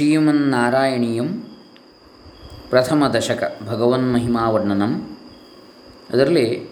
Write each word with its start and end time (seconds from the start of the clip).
ಶ್ರೀಮನ್ನಾರಾಯಣೀಯಂ 0.00 1.28
ಪ್ರಥಮ 2.70 3.06
ದಶಕ 3.06 3.58
ಭಗವನ್ 3.62 3.78
ಭಗವನ್ಮಹಿಮಾವರ್ಣನಂ 3.78 5.18
ಅದರಲ್ಲಿ 6.10 6.68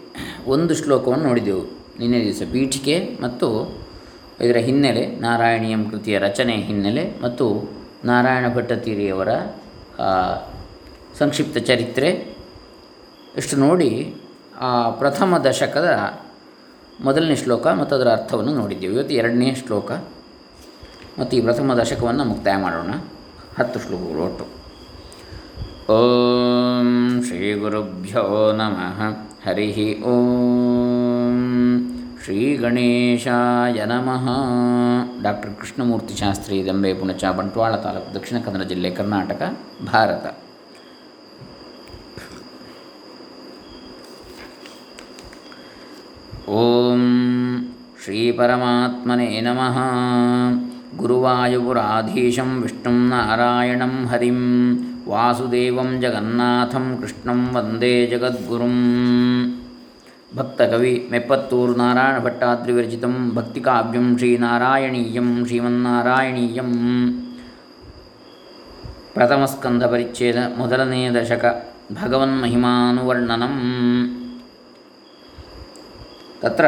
ಒಂದು 0.47 0.75
ಶ್ಲೋಕವನ್ನು 0.75 1.25
ನೋಡಿದೆವು 1.25 1.63
ನಿನ್ನೆ 1.99 2.21
ದಿವಸ 2.21 2.43
ಪೀಠಿಕೆ 2.53 3.19
ಮತ್ತು 3.23 3.79
ಇದರ 4.41 4.57
ಹಿನ್ನೆಲೆ 4.57 5.07
ನಾರಾಯಣೀಯಂ 5.07 5.91
ಕೃತಿಯ 5.91 6.19
ರಚನೆ 6.19 6.57
ಹಿನ್ನೆಲೆ 6.57 7.15
ಮತ್ತು 7.23 7.71
ನಾರಾಯಣ 8.05 8.55
ಭಟ್ಟತೀರಿಯವರ 8.55 9.29
ಸಂಕ್ಷಿಪ್ತ 11.19 11.59
ಚರಿತ್ರೆ. 11.59 12.37
ಇಷ್ಟು 13.37 13.57
ನೋಡಿ 13.57 14.15
ಆ 14.61 14.91
ಪ್ರಥಮ 14.91 15.39
ದಶಕದ 15.39 16.19
ಮೊದಲನೇ 17.01 17.37
ಶ್ಲೋಕ 17.37 17.67
ಮತ್ತು 17.67 17.97
ಅದರ 17.97 18.09
ಅರ್ಥವನ್ನು 18.09 18.55
ನೋಡಿದ್ದೆವು. 18.55 18.95
ಇವತ್ತು 18.95 19.15
ಎರಡನೇ 19.15 19.55
ಶ್ಲೋಕ. 19.55 19.93
ಮತ್ತು 21.19 21.37
ಈ 21.37 21.41
ಪ್ರಥಮ 21.41 21.75
ದಶಕವನ್ನು 21.75 22.25
ಮುಕ್ತಾಯ 22.25 22.57
ಮಾಡೋಣ. 22.57 22.91
ಹತ್ತು 23.59 23.81
ಶ್ಲೋಕಗಳು 23.81 24.23
ಒಟ್ಟು. 24.25 24.45
ಓಂ 25.93 27.23
ಶ್ರೀ 27.27 27.55
ಗುರುಭ್ಯೋ 27.55 28.53
ನಮಃ. 28.53 29.01
ಹರಿ 29.49 30.03
ಓಂ 30.03 31.39
ಶ್ರೀ 32.25 32.57
ಗಣೇಶಾಯ 32.57 33.85
ನಮಃ. 33.85 34.27
ಡಾಕ್ಟರ್ 35.23 35.55
ಕೃಷ್ಣಮೂರ್ತಿ 35.55 36.15
ಶಾಸ್ತ್ರಿ 36.15 36.67
ದಂಬೆ 36.67 36.95
ಪುಣಚ, 36.95 37.25
ಬಂಟ್ವಾಳ 37.25 37.77
ತಾಲೂಕು, 37.77 38.15
ದಕ್ಷಿಣ 38.15 38.39
ಕನ್ನಡ 38.39 38.63
ಜಿಲ್ಲೆ, 38.63 38.91
ಕರ್ನಾಟಕ, 38.91 39.43
ಭಾರತ. 39.93 40.27
ಓಂ 46.49 47.03
ಶ್ರೀ 48.05 48.33
ಪರಮಾತ್ಮನೇ 48.33 49.41
ನಮಃ. 49.41 49.79
ಗುರುವಾಯುಪುರಾಧೀಶಂ 50.99 52.51
विष्णुं 52.61 52.99
ನಾರಾಯಣಂ 53.11 53.95
ಹರಿಂ 54.07 54.41
ವಾಸುದೇವಂ 55.09 55.91
ಜಗನ್ನಾಥಂ 56.01 56.87
ಕೃಷ್ಣಂ 57.01 57.41
ವಂದೇ 57.55 57.95
ಜಗದ್ಗುರುಂ 58.07 58.77
ಭಕ್ತಕವಿ 60.37 60.93
ಮೆಪ್ಪತ್ತೂರು 61.11 61.75
ನಾರಾಯಣ 61.75 62.19
ಭಟ್ಟಾದ್ರಿ 62.19 62.73
ವಿರಚಿತಂ 62.73 63.15
ಭಕ್ತಿಕಾವ್ಯಂ 63.35 64.07
ಶ್ರೀನಾರಾಯಣೀಯಂ 64.19 65.31
ಶ್ರೀಮನ್ನಾರಾಯಣೀಯಂ 65.47 66.71
ಪ್ರಥಮಸ್ಕಂಧ 69.15 69.85
ಪರಿಚ್ಛೇದ 69.85 70.39
ಮೊದಲನೆಯ 70.59 71.09
ದಶಕ 71.11 71.45
ಭಗವನ್ಮಹಿಮಾನುವರ್ಣನಂ 71.93 73.55
ತತ್ರ 76.43 76.67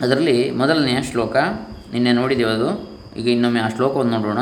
ಅದರಲ್ಲಿ 0.00 0.38
ಮೊದಲನೆಯ 0.52 0.98
ಶ್ಲೋಕ 1.02 1.36
ನಿನ್ನೆ 1.94 2.12
ನೋಡಿದೆವು 2.12 2.50
ಅದು. 2.50 2.90
ಈಗ 3.16 3.28
ಇನ್ನೊಮ್ಮೆ 3.28 3.60
ಆ 3.60 3.68
ಶ್ಲೋಕವನ್ನು 3.68 4.18
ನೋಡೋಣ. 4.18 4.38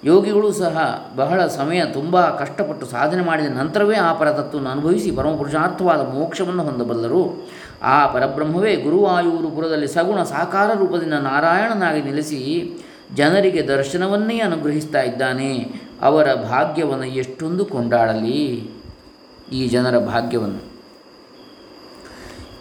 ಯೋಗಿಗಳು 0.03 0.51
ಸಹ 0.51 1.07
ಬಹಳ 1.15 1.47
ಸಮಯ 1.47 1.85
ತುಂಬ 1.85 2.21
ಕಷ್ಟಪಟ್ಟು 2.21 2.85
ಸಾಧನೆ 2.85 3.23
ಮಾಡಿದ 3.23 3.45
ನಂತರವೇ 3.45 3.95
ಆ 3.95 4.13
ಪರತತ್ವವನ್ನು 4.13 4.69
ಅನುಭವಿಸಿ 4.69 5.11
ಪರಮಪುರುಷಾರ್ಥವಾದ 5.11 5.99
ಮೋಕ್ಷವನ್ನು 5.99 6.63
ಹೊಂದಬಲ್ಲರು. 6.63 7.49
ಆ 7.83 8.07
ಪರಬ್ರಹ್ಮವೇ 8.07 8.75
ಗುರುವಾಯೂರು 8.75 9.51
ಪುರದಲ್ಲಿ 9.51 9.87
ಸಗುಣ 9.87 10.23
ಸಾಕಾರ 10.23 10.73
ರೂಪದಿಂದ 10.73 11.13
ನಾರಾಯಣನಾಗಿ 11.13 12.01
ನೆಲೆಸಿ 12.01 12.71
ಜನರಿಗೆ 13.15 13.61
ದರ್ಶನವನ್ನೇ 13.61 14.39
ಅನುಗ್ರಹಿಸ್ತಾ 14.39 15.01
ಇದ್ದಾನೆ. 15.01 15.81
ಅವರ 16.01 16.33
ಭಾಗ್ಯವನ್ನು 16.33 17.05
ಎಷ್ಟೊಂದು 17.05 17.65
ಕೊಂಡಾಡಲಿ. 17.65 18.71
ಈ 19.51 19.67
ಜನರ 19.67 19.99
ಭಾಗ್ಯವನ್ನು. 19.99 20.77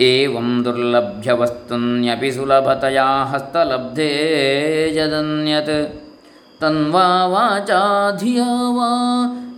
ಏವಂ 0.00 0.64
ದುರ್ಲಭ್ಯವಸ್ತುನ್ಯಪಿ 0.64 2.32
ಸುಲಭತೆಯ 2.32 3.00
ಹಸ್ತಲಬ್ಧೇ 3.32 4.10
ಯದನ್ಯತ್ 4.96 6.05
ತನ್ವಾ 6.60 7.26
ವಾಚಾ 7.26 8.10
ಧಿಯಾ 8.20 8.44
ವಾ 8.76 8.90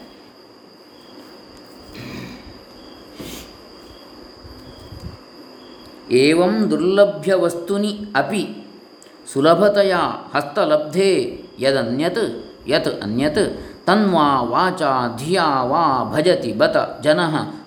ಏವಂ 6.11 6.71
ದುರ್ಲಭ್ಯ 6.71 7.35
ವಸ್ತುನಿ 7.35 7.99
ಅಪಿ 8.15 8.47
ಸುಲಭತೆಯ 9.33 9.95
ಹಸ್ತಲಬ್ಧೆ 10.35 11.39
ಯದನ್ಯತ್ 11.59 12.48
ಯತ್ 12.69 13.01
ಅನ್ಯತ್ 13.03 13.43
ತನ್ವಾ 13.85 14.41
ವಾಚ 14.41 14.81
ಧಿಯಾ 15.17 15.63
ವಾ 15.63 15.83
ಭಜತಿ 16.13 16.51
ಬತ 16.53 16.77
ಜನ 17.03 17.19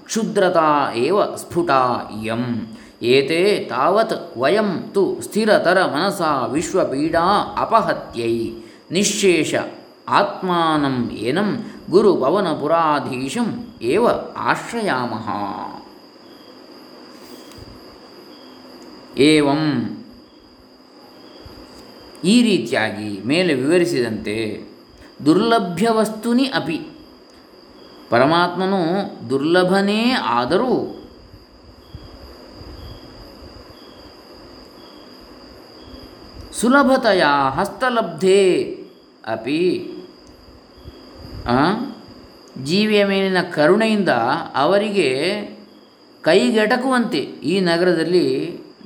ಕ್ಷುದ್ರತಾ 0.05 0.93
ಏವ 0.95 1.37
ಸ್ಫುಟಾ 1.37 1.83
ಇಯಂ. 2.23 2.45
ಏತೆ 3.03 3.67
ತಾವತ್ 3.69 4.39
ವಯಂ 4.39 4.91
ತು 4.95 5.21
ಸ್ಥಿರತರ 5.23 5.79
ಮನಸಾ 5.85 6.47
ವಿಶ್ವಪೀಡಾ 6.47 7.25
ಅಪಹತ್ಯೈ. 7.59 8.37
ನಿಶ್ಶೇಷ 8.91 9.55
ಆತ್ಮಾನಂ 10.09 11.11
ಏನಂ 11.11 11.51
ಗುರುಪವನಪುರಾಧೀಶಂ 11.91 13.49
ಏವ 13.83 14.07
ಆಶ್ರಯಾಮಃ. 14.37 15.29
ಏವಂ. 19.19 19.63
ಈ 22.25 22.43
ರೀತಿಯಾಗಿ 22.43 23.23
ಮೇಲೆ 23.27 23.55
ವಿವರಿಸಿದಂತೆ 23.55 24.37
ದುರ್ಲಭ್ಯ 25.25 25.89
ವಸ್ತುನಿ 25.91 26.45
ಅಪಿ. 26.45 26.81
ಪರಮಾತ್ಮನು 28.11 28.81
ದುರ್ಲಭನೇ 29.31 30.11
ಆದರೂ 30.11 30.99
ಸುಲಭತೆಯ 36.53 37.25
ಹಸ್ತಲಬ್ಧೆ 37.55 38.43
ಅಪಿ. 39.27 39.63
ಜೀವಿಯ 42.65 43.05
ಮೇಲಿನ 43.05 43.43
ಕರುಣೆಯಿಂದ 43.43 44.09
ಅವರಿಗೆ 44.55 45.09
ಕೈಗೆಟಕುವಂತೆ 46.23 47.19
ಈ 47.19 47.61
ನಗರದಲ್ಲಿ 47.61 48.27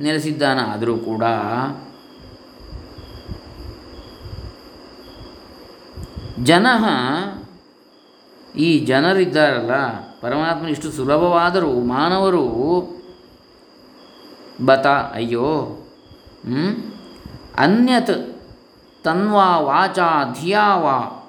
ನೆಲೆಸಿದ್ದಾನಾದರೂ 0.01 0.99
ಕೂಡ 0.99 1.25
ಜನ 6.45 6.67
ಈ 8.57 8.79
ಜನರಿದ್ದಾರಲ್ಲ 8.79 9.73
ಪರಮಾತ್ಮ 10.21 10.67
ಇಷ್ಟು 10.67 10.93
ಸುಲಭವಾದರೂ 10.93 11.73
ಮಾನವರು 11.73 12.45
ಬತ, 14.65 14.87
ಅಯ್ಯೋ? 14.87 15.49
ಅನ್ಯತ್ 17.59 18.43
ತನ್ವಾ 19.05 19.59
ವಾಚಾ 19.59 20.35
ಧಿಯಾವಾ? 20.41 21.23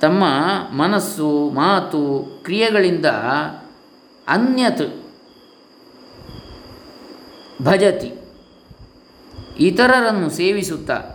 ತಮ್ಮ 0.00 0.24
ಮನಸ್ಸು, 0.82 1.50
ಮಾತು, 1.50 2.24
ಕ್ರಿಯೆಗಳಿಂದ 2.44 3.06
ಅನ್ಯತ್ 4.28 5.04
ಭಜತಿ, 7.62 8.12
ಇತರರನ್ನು 9.58 10.30
ಸೇವಿಸುತ್ತಾ 10.30 11.13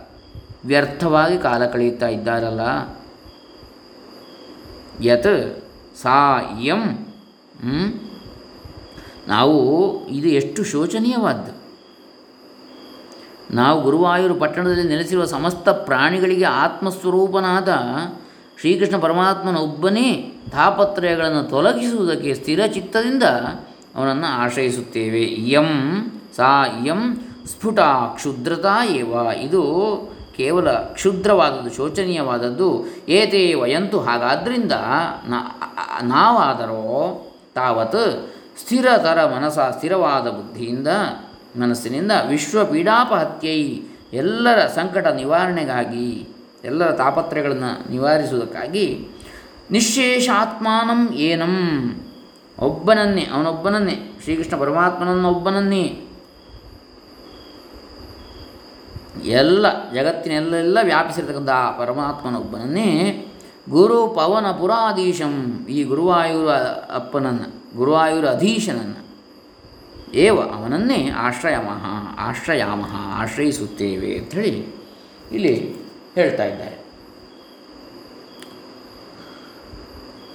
ವ್ಯರ್ಥವಾಗಿ 0.64 1.38
ಕಾಲ 1.38 1.66
ಕಳೆಯುತ್ತಾ 1.66 2.08
ಇದ್ದಾರಲ್ಲ? 2.08 2.60
ಯತ್ 5.02 5.64
ಸಾ 6.02 6.40
ಎಂ 6.60 6.82
ನಾವು 9.28 9.58
ಇದು 10.08 10.28
ಎಷ್ಟು 10.28 10.64
ಶೋಚನೀಯವಾದ್ದು. 10.64 11.60
ನಾವು 13.54 13.82
ಗುರುವಾಯೂರು 13.82 14.34
ಪಟ್ಟಣದಲ್ಲಿ 14.34 14.88
ನೆಲೆಸಿರುವ 14.88 15.24
ಸಮಸ್ತ 15.24 15.68
ಪ್ರಾಣಿಗಳಿಗೆ 15.68 16.44
ಆತ್ಮಸ್ವರೂಪನಾದ 16.44 17.68
ಶ್ರೀಕೃಷ್ಣ 18.60 18.96
ಪರಮಾತ್ಮನ 18.96 19.56
ಒಬ್ಬನೇ 19.56 20.32
ತಾಪತ್ರಯಗಳನ್ನು 20.52 21.42
ತೊಲಗಿಸುವುದಕ್ಕೆ 21.42 22.34
ಸ್ಥಿರ 22.34 22.66
ಚಿತ್ತದಿಂದ 22.66 23.22
ಅವನನ್ನು 23.94 24.26
ಆಶ್ರಯಿಸುತ್ತೇವೆ. 24.26 25.22
ಎಂ 25.22 25.68
ಸಾ 26.36 26.66
ಎಂ 26.66 27.16
ಸ್ಫುಟ 27.46 27.80
ಕ್ಷುದ್ರತಾ 28.14 28.84
ಏವ. 28.84 29.12
ಇದು 29.40 29.62
ಕೇವಲ 30.40 30.68
ಕ್ಷುದ್ರವಾದದ್ದು, 30.96 31.70
ಶೋಚನೀಯವಾದದ್ದು 31.76 32.68
ಏತೇ 33.08 33.42
ವಯಂತು 33.54 33.98
ಹಾಗಾದ್ದರಿಂದ 34.00 34.74
ನಾವಾದರೋ 36.02 36.84
ತಾವತ್ 37.54 38.02
ಸ್ಥಿರತರ 38.60 39.18
ಮನಸ 39.34 39.58
ಸ್ಥಿರವಾದ 39.76 40.26
ಬುದ್ಧಿಯಿಂದ 40.28 40.90
ಮನಸ್ಸಿನಿಂದ 41.60 42.12
ವಿಶ್ವ 42.28 42.58
ಪೀಡಾಪಹತ್ಯೈ 42.64 43.62
ಎಲ್ಲರ 44.12 44.60
ಸಂಕಟ 44.74 45.06
ನಿವಾರಣೆಗಾಗಿ, 45.20 46.08
ಎಲ್ಲರ 46.64 46.90
ತಾಪತ್ರಯಗಳನ್ನು 46.92 47.70
ನಿವಾರಿಸುವುದಕ್ಕಾಗಿ 47.90 48.86
ನಿಶೇಷಾತ್ಮಾನಂ 49.70 51.00
ಏನಂ. 51.26 51.56
ಒಬ್ಬನನ್ನೇ, 52.58 53.24
ಅವನೊಬ್ಬನನ್ನೇ, 53.34 53.96
ಶ್ರೀಕೃಷ್ಣ 54.22 54.54
ಪರಮಾತ್ಮನನ್ನೊಬ್ಬನನ್ನೇ 54.60 55.84
ಎಲ್ಲ 59.24 59.92
ಜಗತ್ತಿನೆಲ್ಲೆಲ್ಲ 59.92 60.78
ವ್ಯಾಪಿಸಿರ್ತಕ್ಕಂಥ 60.82 61.48
ಆ 61.48 61.70
ಪರಮಾತ್ಮನೊಬ್ಬನನ್ನೇ 61.70 62.90
ಗುರು 63.70 64.08
ಪವನ 64.08 64.50
ಪುರಾಧೀಶಂ, 64.50 65.66
ಈ 65.68 65.84
ಗುರುವಾಯೂರ 65.84 66.50
ಅಪ್ಪನನ್ನು 66.90 67.76
ಗುರುವಾಯೂರ 67.76 68.28
ಅಧೀಶನನ್ನು 68.28 69.00
ಏವ 70.14 70.40
ಅವನನ್ನೇ 70.40 71.10
ಆಶ್ರಯಮಃ 71.10 71.84
ಆಶ್ರಯಾಮಃ 72.18 72.94
ಆಶ್ರಯಿಸುತ್ತೇವೆ 72.96 74.18
ಅಂಥೇಳಿ 74.18 74.74
ಇಲ್ಲಿ 75.32 75.76
ಹೇಳ್ತಾ 76.14 76.44
ಇದ್ದಾರೆ. 76.44 76.79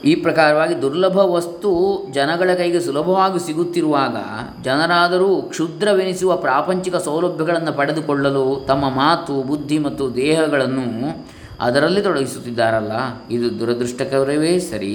ಈ 0.05 0.15
ಪ್ರಕಾರವಾಗಿ 0.15 0.81
ದುರ್ಲಭ 0.81 1.17
ವಸ್ತು 1.17 1.69
ಜನಗಳ 2.11 2.49
ಕೈಗೆ 2.57 2.79
ಸುಲಭವಾಗಿ 2.79 3.45
ಸಿಗುತ್ತಿರುವಾಗ 3.45 4.17
ಜನರಾದರೂ 4.63 5.41
ಕ್ಷುದ್ರವೆನಿಸುವ 5.41 6.35
ಪ್ರಾಪಂಚಿಕ 6.35 6.95
ಸೌಲಭ್ಯಗಳನ್ನು 6.95 7.73
ಪಡೆದುಕೊಳ್ಳಲು 7.73 8.65
ತಮ್ಮ 8.67 8.89
ಮಾತು, 8.89 9.43
ಬುದ್ಧಿ 9.43 9.79
ಮತ್ತು 9.79 10.15
ದೇಹಗಳನ್ನು 10.15 11.27
ಅದರಲ್ಲಿ 11.59 12.01
ತೊಡಗಿಸುತ್ತಿದ್ದಾರಲ್ಲ? 12.01 12.91
ಇದು 13.31 13.59
ದುರದೃಷ್ಟಕರವೇ 13.59 14.59
ಸರಿ. 14.59 14.93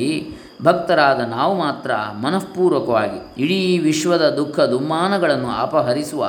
ಭಕ್ತರಾದ 0.63 1.21
ನಾವು 1.21 1.59
ಮಾತ್ರ 1.59 1.91
ಮನಃಪೂರ್ವಕವಾಗಿ 2.23 3.43
ಇಡೀ 3.43 3.79
ವಿಶ್ವದ 3.79 4.31
ದುಃಖ 4.31 4.61
ದುಮ್ಮಾನಗಳನ್ನು 4.61 5.51
ಅಪಹರಿಸುವ 5.61 6.27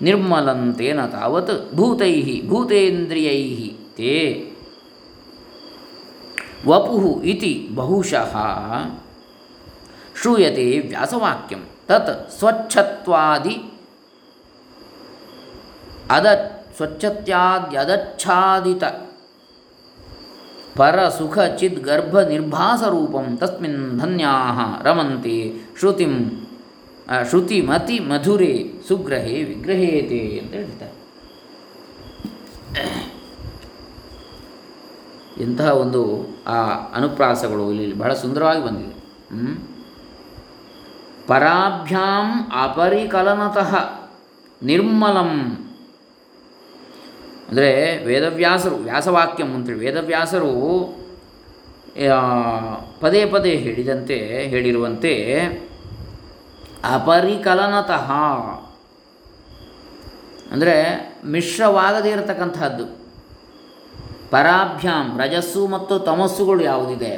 ನಿರ್ಮಲಂತೇನ 0.00 1.00
ತಾವತ್ 1.06 1.54
ಭೂತೈ 1.74 2.14
ಭೂತೇಂದ್ರಿಯೈ 2.48 3.42
ತೇ 3.96 4.14
ವಪು 6.66 7.00
ಇತಿ 7.24 7.52
ಬಹುಶಃ 7.74 8.36
ಶೂಯತೆ 10.22 10.68
ವ್ಯಾಸವಾಕ್ಯಂ 10.86 11.64
ತತ್ 11.88 12.30
ಸ್ವಚ್ಛತ್ವಾದಿ. 12.30 13.80
ಅದ 16.10 16.26
ಸ್ವಚ್ಛತ್ಯಾದ್ಯದಚ್ಛಾದಿತ 16.76 18.84
ಗರ್ಭ 21.78 22.20
ನಿರ್ಭಾಸ 22.20 22.82
ರೂಪಂ 22.82 23.36
ತಸ್ಮಿನ್ 23.36 23.98
ಧನ್ಯಾ 23.98 24.32
ರಮಂತೆ 24.82 25.52
ಶ್ರುತಿಂ 25.78 26.46
ಶ್ರುತಿಮತಿ 27.28 27.98
ಮಧುರೆ 27.98 28.70
ಸುಗ್ರಹೇ 28.88 29.42
ವಿಗ್ರಹೇತೆ 29.42 30.38
ಅಂತ 30.38 30.54
ಹೇಳ್ತಾರೆ. 30.54 30.98
ಇಂತಹ 35.42 35.72
ಒಂದು, 35.72 36.26
ಆ, 36.46 36.54
ಅನುಪ್ರಾಸಗಳು 36.94 37.72
ಇಲ್ಲಿ 37.72 37.96
ಬಹಳ 37.96 38.14
ಸುಂದರವಾಗಿ 38.14 38.66
ಬಂದಿದೆ. 38.66 39.34
ಹ್ಮ್? 39.34 39.77
ಪರಾಭ್ಯಾಂ 41.28 42.26
ಅಪರಿಕಲನತಃ, 42.62 43.72
ನಿರ್ಮಲಂ. 44.62 45.32
ಅಂದರೆ 47.48 47.70
ವೇದವ್ಯಾಸರು, 48.06 48.76
ವ್ಯಾಸವಾಕ್ಯಂ 48.88 49.50
ಅಂತೇಳಿ 49.56 49.82
ವೇದವ್ಯಾಸರು 49.84 50.52
ಪದೇ 53.00 53.20
ಪದೇ 53.26 53.52
ಹೇಳಿದಂತೆ 53.64 54.16
ಹೇಳಿರುವಂತೆ, 54.52 55.12
ಅಪರಿಕಲನತಃ, 56.94 58.08
ಅಂದರೆ 60.52 60.76
ಮಿಶ್ರವಾಗದೇ 61.34 62.10
ಇರತಕ್ಕಂತಹದ್ದು. 62.10 62.86
ಪರಾಭ್ಯಾಂ, 64.32 65.06
ರಜಸ್ಸು 65.20 65.62
ಮತ್ತು 65.66 65.94
ತಮಸ್ಸುಗಳು 66.10 66.62
ಯಾವುದಿದೆ 66.62 67.14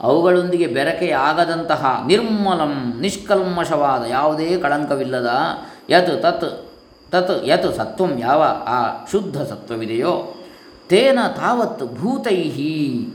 ಅವುಗಳೊಂದಿಗೆ 0.00 0.66
ಬೆರಕೆಯಾಗದಂತಹ 0.66 2.04
ನಿರ್ಮಲಂ 2.06 3.00
ನಿಷ್ಕಲ್ಮಶವಾದ 3.00 4.04
ಯಾವುದೇ 4.04 4.60
ಕಳಂಕವಿಲ್ಲದ 4.60 5.30
ಯತ್ 5.90 6.22
ತತ್ 6.22 6.70
ತತ್ 7.12 7.48
ಯತ್ 7.48 7.76
ಸತ್ವಂ 7.76 8.18
ಯಾವ 8.18 8.42
ಆ 8.66 9.06
ಶುದ್ಧ 9.10 9.42
ಸತ್ವವಿದೆಯೋ 9.42 10.34
ತೇನ 10.88 11.18
ತಾವತ್ 11.36 11.82
ಭೂತೈಹಿ. 11.98 13.06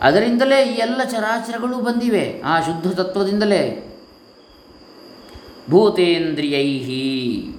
ಅದರಿಂದಲೇ 0.00 0.62
ಈ 0.62 0.72
ಎಲ್ಲ 0.72 1.04
ಚರಾಚರಗಳು 1.04 1.78
ಬಂದಿವೆ 1.78 2.42
ಆ 2.44 2.60
ಶುದ್ಧ 2.60 3.00
ತತ್ವದಿಂದಲೇ. 3.00 3.90
ಭೂತೇಂದ್ರಿಯೈಹಿ. 5.70 7.50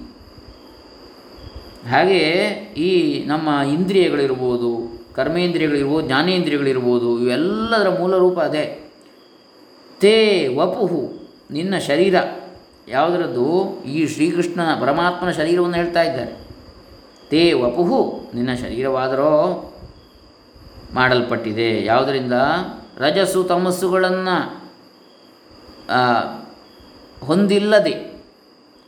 ಹಾಗೆ 1.90 2.22
ಈ 2.76 3.24
ನಮ್ಮ 3.26 3.48
ಇಂದ್ರಿಯಗಳಿರ್ಬೋದು, 3.48 4.98
ಕರ್ಮೇಂದ್ರಿಯಗಳಿರ್ಬೋದು, 5.14 6.06
ಜ್ಞಾನೇಂದ್ರಿಯಗಳಿರ್ಬೋದು, 6.06 7.20
ಇವೆಲ್ಲದರ 7.20 7.98
ಮೂಲ 7.98 8.16
ರೂಪ 8.16 8.38
ಅದೇ. 8.38 8.92
ತೇ 10.00 10.46
ವಪುಹು, 10.56 11.12
ನಿನ್ನ 11.50 11.78
ಶರೀರ. 11.78 12.14
ಯಾವುದರದ್ದು? 12.88 13.82
ಈ 13.84 14.06
ಶ್ರೀಕೃಷ್ಣನ 14.06 14.80
ಪರಮಾತ್ಮನ 14.80 15.30
ಶರೀರವನ್ನು 15.30 15.76
ಹೇಳ್ತಾ 15.76 16.02
ಇದ್ದಾರೆ. 16.02 16.32
ತೇ 17.30 17.52
ವಪುಹು, 17.52 18.30
ನಿನ್ನ 18.34 18.54
ಶರೀರವಾದರೂ 18.54 19.72
ಮಾಡಲ್ಪಟ್ಟಿದೆ. 20.94 21.84
ಯಾವುದರಿಂದ? 21.84 22.32
ರಜಸ್ಸು 22.98 23.44
ತಮಸ್ಸುಗಳನ್ನು 23.44 24.66
ಹೊಂದಿಲ್ಲದೆ. 27.26 28.05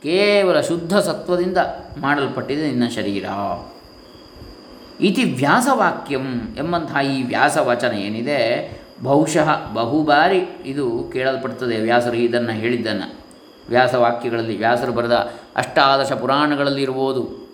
ಕೇವಲ 0.03 0.61
ಶುದ್ಧ 0.61 0.99
ಸತ್ವದಿಂದ 0.99 1.57
ಮಾಡಲ್ಪಟ್ಟಿದೆ 2.01 2.67
ನಿನ್ನ 2.67 2.87
ಶರೀರ. 2.87 3.25
ಇತಿ 4.99 5.23
ವ್ಯಾಸವಾಕ್ಯಂ 5.23 6.55
ಎಂಬಂತಹ 6.57 6.97
ಈ 7.05 7.23
ವ್ಯಾಸವಚನ 7.23 7.91
ಏನಿದೆ? 7.91 8.71
ಬಹುಶಃ 9.03 9.73
ಬಹುಬಾರಿ 9.73 10.37
ಇದು 10.65 11.09
ಕೇಳಲ್ಪಡ್ತದೆ 11.13 11.79
ವ್ಯಾಸರು 11.79 12.13
ಇದನ್ನು 12.13 12.51
ಹೇಳಿದ್ದನ್ನು. 12.51 13.19
ವ್ಯಾಸವಾಕ್ಯಗಳಲ್ಲಿ 13.69 14.57
ವ್ಯಾಸರು 14.57 14.91
ಬರೆದ 14.91 15.11
ಅಷ್ಟಾದಶ 15.55 16.11
ಪುರಾಣಗಳಲ್ಲಿ 16.11 16.81
ಇರ್ಬೋದು. 16.81 17.49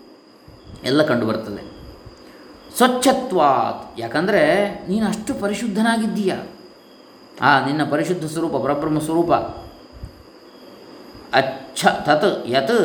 ಎಲ್ಲ 0.83 1.03
ಕಂಡುಬರ್ತದೆ. 1.03 1.75
ಸ್ವಚ್ಛತ್ವಾತ್. 2.77 3.99
ಯಾಕಂದರೆ 3.99 4.69
ನೀನು 4.89 5.07
ಅಷ್ಟು 5.07 5.33
ಪರಿಶುದ್ಧನಾಗಿದ್ದೀಯ? 5.33 6.33
ಆ, 7.41 7.65
ನಿನ್ನ 7.65 7.91
ಪರಿಶುದ್ಧ 7.91 8.25
ಸ್ವರೂಪ, 8.25 8.55
ಪರಬ್ರಹ್ಮ 8.55 8.99
ಸ್ವರೂಪ. 8.99 9.31
ಅಚ್ಛ 11.35 11.85
ತತ್ 11.85 12.47
ಯತ್ 12.47 12.77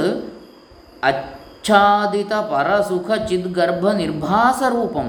ಅಚ್ಛಾದಿತ 1.03 2.33
ಪರಸುಖ 2.33 3.11
ಚಿದ್ಗರ್ಭ 3.29 3.91
ನಿರ್ಭಾಸ 3.93 4.63
ರೂಪಂ. 4.69 5.09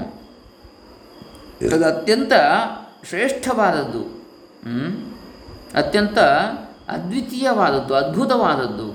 ಅದು 1.74 1.84
ಅತ್ಯಂತ 1.84 2.32
ಶ್ರೇಷ್ಠವಾದದ್ದು. 3.08 4.02
ಅತ್ಯಂತ 5.74 6.18
ಅದ್ವಿತೀಯವಾದದ್ದು, 6.88 7.94
ಅದ್ಭುತವಾದದ್ದು? 7.94 8.88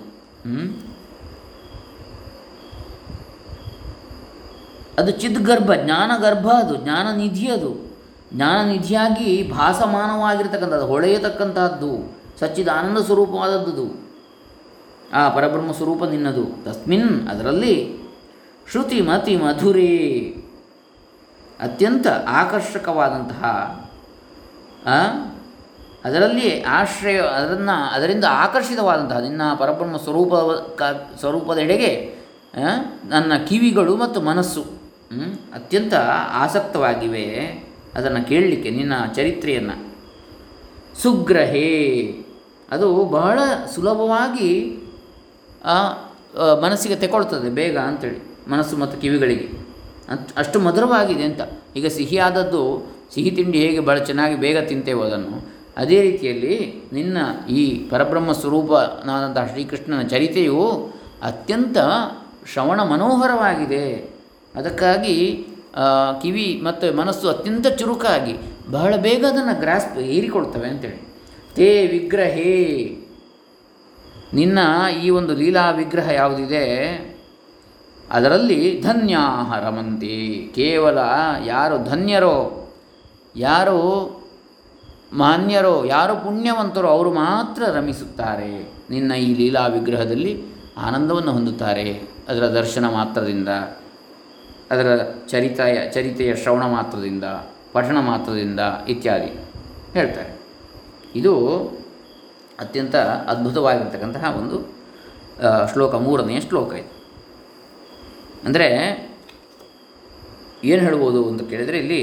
ಅದು 4.98 5.12
ಚಿದ್ಗರ್ಭ 5.12 5.74
ಜ್ಞಾನಗರ್ಭ 5.74 6.48
ಅದು 6.48 6.76
ಜ್ಞಾನನಿಧಿ 6.76 7.52
ಅದು. 7.52 7.72
ಜ್ಞಾನನಿಧಿಯಾಗಿ 8.34 9.52
ಭಾಸಮಾನವಾಗಿರ್ತಕ್ಕಂಥದ್ದು 9.56 10.88
ಹೊಳೆಯತಕ್ಕಂತಹದ್ದು 10.88 11.92
ಸಚ್ಚಿದಾನಂದ 12.40 12.98
ಸ್ವರೂಪವಾದದ್ದು 12.98 14.07
ಆ 15.14 15.30
ಪರಬ್ರಹ್ಮ 15.30 15.72
ಸ್ವರೂಪ 15.72 16.04
ನಿನ್ನದು. 16.04 16.64
ತಸ್ಮಿನ್ 16.64 17.28
ಅದರಲ್ಲಿ 17.28 17.98
ಶ್ರುತಿ 18.72 19.02
ಮತಿ 19.02 19.36
ಮಧುರೇ. 19.36 20.36
ಅತ್ಯಂತ 21.60 22.08
ಆಕರ್ಷಕವಾದಂತಹ 22.28 23.44
ಅದರಲ್ಲಿ 26.06 26.62
ಆಶ್ರಯ, 26.62 27.22
ಅದನ್ನು, 27.22 27.94
ಅದರಿಂದ 27.94 28.26
ಆಕರ್ಷಿತವಾದಂತಹ 28.30 29.20
ನಿನ್ನ 29.20 29.42
ಪರಬ್ರಹ್ಮ 29.60 29.98
ಸ್ವರೂಪ 29.98 30.34
ಸ್ವರೂಪದೆಡೆಗೆ 31.20 32.16
ನನ್ನ 33.06 33.34
ಕಿವಿಗಳು 33.48 33.96
ಮತ್ತು 33.96 34.22
ಮನಸ್ಸು 34.22 34.62
ಅತ್ಯಂತ 35.54 35.94
ಆಸಕ್ತವಾಗಿವೆ. 36.34 37.24
ಅದನ್ನು 37.96 38.28
ಕೇಳಲಿಕ್ಕೆ 38.28 38.70
ನಿನ್ನ 38.70 38.94
ಚರಿತ್ರೆಯನ್ನು. 39.16 39.96
ಸುಗ್ರಹೇ. 41.02 41.68
ಅದು 42.72 43.06
ಬಹಳ 43.06 43.40
ಸುಲಭವಾಗಿ 43.76 44.84
ಮನಸ್ಸಿಗೆ 46.64 46.98
ತೆಕೊಳ್ತದೆ 47.04 47.50
ಬೇಗ 47.60 47.76
ಅಂಥೇಳಿ 47.90 48.20
ಮನಸ್ಸು 48.54 48.76
ಮತ್ತು 48.82 48.96
ಕಿವಿಗಳಿಗೆ. 49.02 49.48
ಅಷ್ಟು 50.42 50.58
ಮಧುರವಾಗಿದೆ 50.66 51.24
ಅಂತ. 51.30 51.42
ಈಗ 51.78 51.88
ಸಿಹಿಯಾದದ್ದು, 51.98 52.62
ಸಿಹಿ 53.14 53.32
ತಿಂಡಿ 53.38 53.58
ಹೇಗೆ 53.66 53.82
ಭಾಳ 53.88 53.98
ಚೆನ್ನಾಗಿ 54.10 54.36
ಬೇಗ 54.46 54.58
ತಿಂತೇವೆ 54.70 55.02
ಅದನ್ನು, 55.08 55.34
ಅದೇ 55.82 55.98
ರೀತಿಯಲ್ಲಿ 56.08 56.56
ನಿನ್ನ 56.94 57.18
ಈ 57.60 57.64
ಪರಬ್ರಹ್ಮ 57.90 58.32
ಸ್ವರೂಪನಾದಂತಹ 58.42 59.46
ಶ್ರೀಕೃಷ್ಣನ 59.52 60.04
ಚರಿತೆಯು 60.14 60.62
ಅತ್ಯಂತ 61.30 61.78
ಶ್ರವಣ 62.52 62.80
ಮನೋಹರವಾಗಿದೆ. 62.92 63.86
ಅದಕ್ಕಾಗಿ 64.56 65.18
ಕಿವಿ 66.22 66.48
ಮತ್ತು 66.68 66.88
ಮನಸ್ಸು 66.98 67.26
ಅತ್ಯಂತ 67.30 67.68
ಚುರುಕಾಗಿ 67.80 68.36
ಬಹಳ 68.72 68.94
ಬೇಗ 69.08 69.22
ಅದನ್ನು 69.26 69.56
ಗ್ರಾಸ್ಪ್ 69.60 69.98
ಹೀರಿಕೊಳ್ತವೆ 70.12 70.68
ಅಂತೇಳಿ. 70.74 71.00
ತೇ 71.58 71.70
ವಿಗ್ರಹೇ 71.88 72.56
ನಿನ್ನ 74.34 74.60
ಈ 75.04 75.10
ಒಂದು 75.10 75.36
ಲೀಲಾ 75.36 75.72
ವಿಗ್ರಹ 75.72 76.10
ಯಾವುದಿದೆ? 76.10 76.68
ಅದರಲ್ಲಿ 78.12 78.82
ಧನ್ಯಾಹ 78.82 79.60
ರಮಂತಿ. 79.60 80.52
ಕೇವಲ 80.56 80.98
ಯಾರು 81.46 81.90
ಧನ್ಯರೋ, 81.90 82.70
ಯಾರು 83.36 84.18
ಮಾನ್ಯರೋ, 85.14 85.86
ಯಾರು 85.86 86.16
ಪುಣ್ಯವಂತರೋ 86.16 86.88
ಅವರು 86.88 87.14
ಮಾತ್ರ 87.14 87.64
ರಮಿಸುತ್ತಾರೆ. 87.64 88.74
ನಿನ್ನ 88.90 89.14
ಈ 89.14 89.34
ಲೀಲಾ 89.34 89.68
ವಿಗ್ರಹದಲ್ಲಿ 89.68 90.44
ಆನಂದವನ್ನು 90.78 91.32
ಹೊಂದುತ್ತಾರೆ. 91.32 92.02
ಅದರ 92.30 92.48
ದರ್ಶನ 92.48 92.86
ಮಾತ್ರದಿಂದ, 92.86 93.50
ಅದರ 94.72 95.02
ಚರಿತೆಯ 95.28 95.92
ಚರಿತೆಯ 95.92 96.36
ಶ್ರವಣ 96.36 96.64
ಮಾತ್ರದಿಂದ, 96.64 97.24
ಪಠಣ 97.74 98.00
ಮಾತ್ರದಿಂದ 98.00 98.60
ಇತ್ಯಾದಿ. 98.88 99.40
ಹೇಳ್ತಾರೆ. 99.94 100.40
ಇದು 101.16 101.58
ಅತ್ಯಂತ 102.64 102.96
ಅದ್ಭುತವಾಗಿರ್ತಕ್ಕಂತಹ 103.32 104.24
ಒಂದು 104.42 104.58
ಶ್ಲೋಕ, 105.72 105.94
ಮೂರನೆಯ 106.06 106.40
ಶ್ಲೋಕ 106.48 106.72
ಇದು. 106.82 106.92
ಅಂದರೆ, 108.48 108.68
ಏನು 110.72 110.82
ಹೇಳ್ಬೋದು 110.86 111.20
ಅಂತ 111.30 111.42
ಕೇಳಿದರೆ 111.52 111.78
ಇಲ್ಲಿ, 111.84 112.02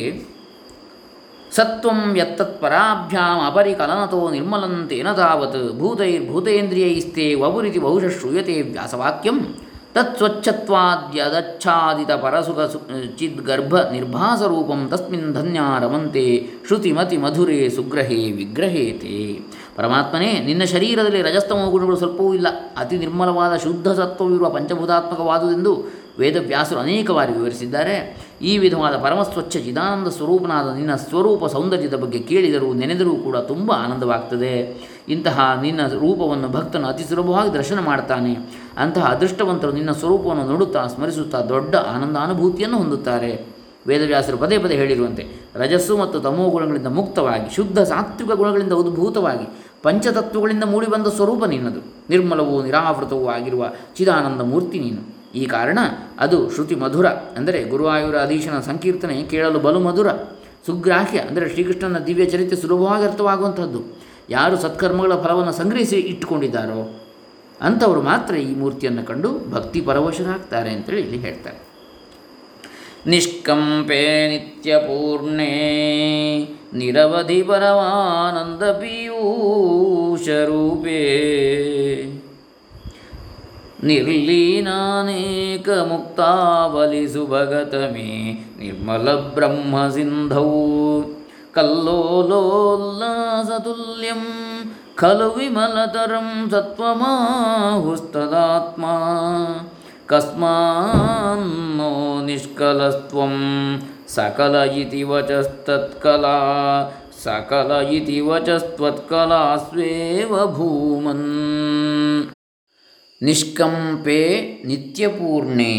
ಸತ್ವಂ 1.57 2.01
ಯತ್ತತ್ 2.17 2.57
ಪರಾಭ್ಯಾಂ 2.63 3.39
ಅಪರಿಕಲನತೋ 3.49 4.21
ನಿರ್ಮಲಂತೇನ 4.31 5.09
ತಾವತ್ 5.13 5.61
ಭೂತೈರ್ಭೂತೇಂದ್ರಿಯೈಸ್ತೆ 5.81 7.27
ವಬುರಿತಿ 7.43 7.79
ಬಹುಶಃ 7.79 8.13
ಶ್ರೂಯತೆ 8.19 8.57
ವ್ಯಾಸವಾಕ್ಯಂ, 8.71 9.39
ತತ್ಸ್ವಚ್ಛತ್ವಾದ್ಯದಚ್ಛಾದಿತ 9.95 12.13
ಪರಸುಖ 12.23 12.61
ಚಿದ್ಗರ್ಭ 13.19 13.75
ನಿರ್ಭಾಸರೂಪಂ 13.93 14.81
ತಸ್ಮಿನ್ 14.93 15.29
ಧನ್ಯಾ 15.35 15.67
ರಮಂತೆ 15.83 16.25
ಶ್ರುತಿಮತಿ 16.67 17.17
ಮಧುರೇ 17.25 17.59
ಸುಗ್ರಹೇ 17.77 18.19
ವಿಗ್ರಹೇತೆ. 18.39 19.19
ಪರಮಾತ್ಮನೇ, 19.77 20.41
ನಿನ್ನ 20.47 20.65
ಶರೀರದಲ್ಲಿ 20.65 21.23
ರಜಸ್ತಮೋ 21.23 21.71
ಗುಣಗಳು 21.71 21.97
ಸ್ವಲ್ಪವೂ 21.97 22.35
ಇಲ್ಲ. 22.35 22.47
ಅತಿ 22.77 22.99
ನಿರ್ಮಲವಾದ 22.99 23.57
ಶುದ್ಧ 23.57 23.89
ಸತ್ವವಿರುವ 23.89 24.51
ಪಂಚಭೂತಾತ್ಮಕವಾದುದೆಂದು 24.51 26.05
ವೇದವ್ಯಾಸರು 26.19 26.79
ಅನೇಕ 26.79 27.11
ಬಾರಿ 27.11 27.33
ವಿವರಿಸಿದ್ದಾರೆ. 27.33 28.27
ಈ 28.43 28.59
ವಿಧವಾದ 28.59 28.97
ಪರಮಸ್ವಚ್ಛ 28.97 29.57
ಚಿದಾನಂದ 29.57 30.09
ಸ್ವರೂಪನಾದ 30.09 30.77
ನಿನ್ನ 30.77 30.95
ಸ್ವರೂಪ 30.95 31.47
ಸೌಂದರ್ಯದ 31.47 31.95
ಬಗ್ಗೆ 31.95 32.19
ಕೇಳಿದರೂ 32.19 32.73
ನೆನೆದರೂ 32.73 33.17
ಕೂಡ 33.17 33.37
ತುಂಬ 33.37 33.73
ಆನಂದವಾಗ್ತದೆ. 33.73 34.85
ಇಂತಹ 35.09 35.59
ನಿನ್ನ 35.63 35.87
ರೂಪವನ್ನು 35.87 36.49
ಭಕ್ತನು 36.49 36.87
ಅತಿ 36.89 37.05
ಸುಲಭವಾಗಿ 37.05 37.55
ದರ್ಶನ 37.55 37.81
ಮಾಡ್ತಾನೆ. 37.81 38.37
ಅಂತಹ 38.79 39.05
ಅದೃಷ್ಟವಂತರು 39.05 39.73
ನಿನ್ನ 39.73 39.91
ಸ್ವರೂಪವನ್ನು 39.91 40.45
ನೋಡುತ್ತಾ, 40.45 40.87
ಸ್ಮರಿಸುತ್ತಾ 40.87 41.41
ದೊಡ್ಡ 41.41 41.75
ಆನಂದಾನುಭೂತಿಯನ್ನು 41.75 42.79
ಹೊಂದುತ್ತಾರೆ. 42.79 43.55
ವೇದವ್ಯಾಸರು 43.87 44.39
ಪದೇ 44.39 44.59
ಪದೇ 44.59 44.75
ಹೇಳಿರುವಂತೆ, 44.75 45.27
ರಜಸ್ಸು 45.55 45.97
ಮತ್ತು 45.97 46.21
ತಮೋ 46.21 46.49
ಗುಣಗಳಿಂದ 46.49 46.87
ಮುಕ್ತವಾಗಿ, 46.87 47.55
ಶುದ್ಧ 47.55 47.81
ಸಾತ್ವಿಕ 47.81 48.31
ಗುಣಗಳಿಂದ 48.31 48.73
ಉದ್ಭೂತವಾಗಿ 48.73 49.64
ಪಂಚತತ್ವಗಳಿಂದ 49.85 50.65
ಮೂಡಿಬಂದ 50.73 51.09
ಸ್ವರೂಪ 51.19 51.43
ನಿನ್ನದು. 51.45 51.81
ನಿರ್ಮಲವೂ 52.13 52.55
ನಿರಾವೃತವೂ 52.67 53.27
ಆಗಿರುವ 53.37 53.65
ಚಿದಾನಂದ 53.97 54.43
ಮೂರ್ತಿ 54.53 54.79
ನೀನು. 54.85 55.03
ಈ 55.41 55.45
ಕಾರಣ 55.47 55.79
ಅದು 56.25 56.39
ಶ್ರುತಿ 56.55 56.77
ಮಧುರ. 56.83 57.07
ಅಂದರೆ 57.39 57.61
ಗುರುವಾಯೂರ 57.73 58.17
ಅಧೀಶನ 58.27 58.59
ಸಂಕೀರ್ತನೆ 58.69 59.17
ಕೇಳಲು 59.33 59.59
ಬಲು 59.59 59.81
ಮಧುರ. 59.81 60.09
ಸುಗ್ರಾಹ್ಯ, 60.67 61.19
ಅಂದರೆ 61.29 61.47
ಶ್ರೀಕೃಷ್ಣನ 61.53 61.99
ದಿವ್ಯ 62.07 62.27
ಚರಿತ್ರೆ 62.33 62.59
ಸುಲಭವಾಗಿ 62.61 63.05
ಅರ್ಥವಾಗುವಂಥದ್ದು. 63.05 63.81
ಯಾರು 64.31 64.57
ಸತ್ಕರ್ಮಗಳ 64.57 65.15
ಫಲವನ್ನು 65.25 65.53
ಸಂಗ್ರಹಿಸಿ 65.53 65.99
ಇಟ್ಟುಕೊಂಡಿದ್ದಾರೋ 66.13 66.81
ಅಂಥವರು 67.61 68.01
ಮಾತ್ರ 68.03 68.35
ಈ 68.47 68.53
ಮೂರ್ತಿಯನ್ನು 68.55 69.03
ಕಂಡು 69.11 69.31
ಭಕ್ತಿ 69.51 69.81
ಪರವಶರಾಗ್ತಾರೆ 69.81 70.71
ಅಂತೇಳಿ 70.77 71.03
ಇಲ್ಲಿ 71.03 71.19
ಹೇಳ್ತಾರೆ. 71.19 71.59
ನಿಷ್ಕಂಪೆ 73.07 74.01
ನಿತ್ಯಪೂರ್ಣೆ. 74.33 75.53
ನಿರವಧಿ 76.75 77.43
ಪರಮಾನಂದ 77.43 78.63
ಪೀಯೂಷರೂಪೇ 78.63 79.21
ನಿರ್ಲೀನಾನೇಕ 83.85 85.69
ಮುಕ್ತಾವಲಿಸು 85.69 87.27
ಭಗತ 87.27 87.75
ಮೇ 87.75 88.47
ನಿರ್ಮಲ 88.59 89.15
ಬ್ರಹ್ಮ 89.15 89.89
ಸಿಂಧೌ. 89.89 90.51
ಕಲ್ಲೋಲೋಲ್ಲಾಸತುಲ್ಯಂ 91.55 94.27
ಖಲು 94.97 95.33
ವಿಮಲತರಂ 95.33 96.51
ಸತ್ವಮಾಹುಸ್ತದಾತ್ಮ. 96.51 98.85
ಕಸ್ಮಾನ್ನೋ 100.07 102.25
ನಿಷ್ಕಲಸ್ತ್ವಂ 102.25 103.33
ಸಕಲ 104.15 104.57
ಇತಿ 104.75 105.03
ವಚಸ್ತತ್ಕಲಾ 105.03 106.37
ಸಕಲ 107.25 107.73
ಇತಿ 107.91 108.19
ವಚಸ್ತ್ವತ್ಕಲಾ 108.21 109.41
ಸ್ವೇವ 109.59 110.33
ಭೂಮನ್ 110.55 111.29
ನಿಷ್ಕಂಪೆ 113.21 114.21
ನಿತ್ಯಪೂರ್ಣೆ 114.65 115.75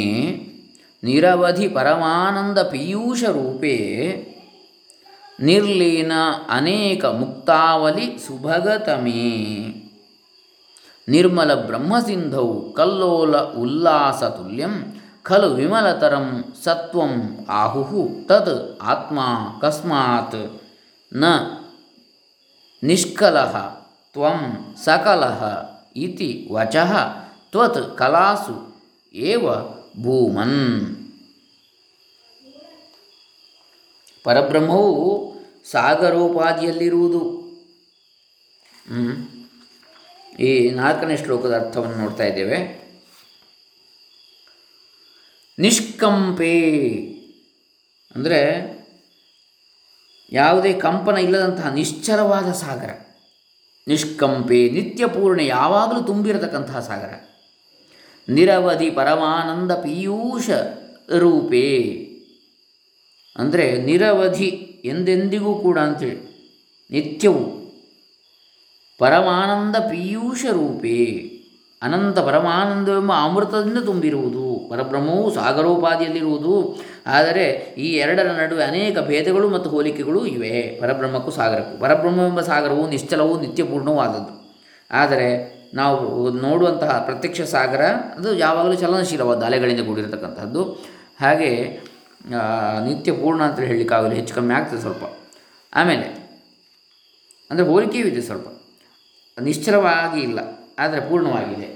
ನಿರವಧಿ 1.04 1.68
ಪರಮಾನಂದ 1.70 2.60
ಪೀಯೂಷ 2.72 3.24
ರೂಪೇ 3.32 3.78
ನಿರ್ಲೀನ 5.40 6.14
ಅನೇಕ 6.50 7.06
ಮುಕ್ತಾವಲಿ 7.16 8.08
ಸುಭಗತಮೇ 8.26 9.24
ನಿರ್ಮಲ 11.08 11.54
ಬ್ರಹ್ಮಸಿಂಧೌ 11.66 12.48
ಕಲ್ಲೋಲ 12.78 13.36
ಉಲ್ಲಾಸ 13.58 14.24
ತುಲ್ಯಂ 14.38 14.74
ಖಲು 15.28 15.48
ವಿಮಲತರಂ 15.54 16.28
ಸತ್ವಂ 16.64 17.14
ಆಹುಹು 17.50 18.02
ತದ್ 18.28 18.80
ಆತ್ಮ 18.82 19.20
ಕಸ್ಮಾತ್. 19.62 20.42
ನ 21.14 21.26
ನಿಷ್ಕಲ 22.84 23.38
ತ್ವಂ 24.14 24.40
ಸಕಲಹ 24.84 25.42
ಇತಿ 25.96 26.30
ವಚಃ 26.52 26.92
ತ್ವತ್ 27.52 27.98
ಕಲಾಸು 27.98 28.58
ಏವ 29.14 29.46
ಭೂಮನ್. 30.04 30.62
ಪರಬ್ರಹ್ಮವು 34.24 35.10
ಸಾಗರೋಪಾದಿಯಲ್ಲಿರುವುದು. 35.72 37.22
ಈ 40.40 40.70
ನಾಲ್ಕನೇ 40.70 41.18
ಶ್ಲೋಕದ 41.18 41.56
ಅರ್ಥವನ್ನು 41.56 41.98
ನೋಡ್ತಾ 41.98 42.24
ಇದ್ದೇವೆ. 42.24 42.85
ನಿಷ್ಕಂಪೆ. 45.60 46.62
ಅಂದರೆ 48.16 48.76
ಯಾವುದೇ 50.32 50.74
ಕಂಪನ 50.74 51.18
ಇಲ್ಲದಂತಹ 51.18 51.74
ನಿಶ್ಚಲವಾದ 51.74 52.52
ಸಾಗರ. 52.52 52.90
ನಿಷ್ಕಂಪೆ 53.88 54.70
ನಿತ್ಯಪೂರ್ಣ 54.70 55.40
ಯಾವಾಗಲೂ 55.40 56.02
ತುಂಬಿರತಕ್ಕಂತಹ 56.02 56.80
ಸಾಗರ. 56.80 57.30
ನಿರವಧಿ 58.30 58.90
ಪರಮಾನಂದ 58.90 59.72
ಪೀಯೂಷ 59.72 60.50
ರೂಪೇ. 61.18 61.82
ಅಂದರೆ 63.36 63.84
ನಿರವಧಿ 63.84 64.46
ಎಂದೆಂದಿಗೂ 64.86 65.56
ಕೂಡ 65.56 65.80
ಅಂತೇಳಿ. 65.80 66.36
ನಿತ್ಯವು. 66.92 67.66
ಪರಮಾನಂದ 68.98 69.76
ಪೀಯೂಷ 69.76 70.46
ರೂಪೇ. 70.52 71.32
ಅನಂತ 71.82 72.20
ಪರಮಾನಂದವೆಂಬ 72.20 73.12
ಅಮೃತದಿಂದ 73.14 73.78
ತುಂಬಿರುವುದು. 73.78 74.55
ಪರಬ್ರಹ್ಮವು 74.70 75.34
ಸಾಗರೋಪಾದಿಯಲ್ಲಿರುವುದು. 75.34 76.54
ಆದರೆ 77.08 77.46
ಈ 77.78 77.88
ಎರಡರ 77.96 78.28
ನಡುವೆ 78.32 78.64
ಅನೇಕ 78.64 79.00
ಭೇದಗಳು 79.00 79.50
ಮತ್ತು 79.50 79.70
ಹೋಲಿಕೆಗಳು 79.70 80.26
ಇವೆ. 80.26 80.80
ಪರಬ್ರಹ್ಮಕ್ಕೂ 80.82 81.32
ಸಾಗರಕ್ಕೂ. 81.32 81.82
ಪರಬ್ರಹ್ಮವೆಂಬ 81.82 82.42
ಸಾಗರವು 82.42 82.90
ನಿಶ್ಚಲವೂ 82.90 83.40
ನಿತ್ಯಪೂರ್ಣವೂ 83.40 84.00
ಆದದ್ದು 84.00 84.34
ಆದರೆ 84.92 85.30
ನಾವು 85.74 86.32
ನೋಡುವಂತಹ 86.32 87.02
ಪ್ರತ್ಯಕ್ಷ 87.06 87.42
ಸಾಗರ, 87.42 87.82
ಅದು 88.18 88.36
ಯಾವಾಗಲೂ 88.36 88.74
ಚಲನಶೀಲವಾದ 88.74 89.44
ಅಲೆಗಳಿಂದ 89.44 89.88
ಕೂಡಿರತಕ್ಕಂಥದ್ದು 89.88 90.64
ಹಾಗೆ 91.22 91.50
ನಿತ್ಯಪೂರ್ಣ 92.26 92.88
ನಿತ್ಯ 92.88 93.12
ಪೂರ್ಣ 93.12 93.44
ಅಂತ 93.44 93.60
ಹೇಳಲಿಕ್ಕಾಗಲಿ 93.60 94.16
ಹೆಚ್ಚು 94.16 94.36
ಕಮ್ಮಿ 94.36 94.54
ಆಗ್ತದೆ 94.54 94.82
ಸ್ವಲ್ಪ. 94.82 95.04
ಆಮೇಲೆ, 95.76 96.08
ಅಂದರೆ 97.52 97.66
ಹೋಲಿಕೆಯೂ 97.66 98.08
ಇದೆ 98.08 98.22
ಸ್ವಲ್ಪ. 98.22 98.48
ನಿಶ್ಚಲವಾಗಿ 99.42 100.22
ಇಲ್ಲ. 100.22 100.40
ಆದರೆ 100.80 101.10
ಪೂರ್ಣವಾಗಿದೆ. 101.10 101.75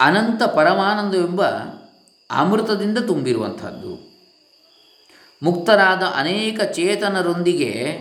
ಅನಂತ 0.00 0.42
ಪರಮಾನಂದವೆಂಬ 0.42 1.46
ಅಮೃತದಿಂದ 2.30 2.98
ತುಂಬಿರುವಂಥದ್ದು. 2.98 4.06
ಮುಕ್ತರಾದ 5.42 6.02
ಅನೇಕ 6.16 6.62
ಚೇತನರೊಂದಿಗೆ 6.62 7.98